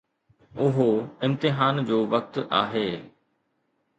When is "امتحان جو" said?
1.25-1.97